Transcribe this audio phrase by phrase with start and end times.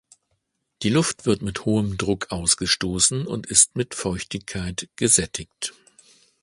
[0.81, 5.75] Die Luft wird mit hohem Druck ausgestoßen und ist mit Feuchtigkeit gesättigt.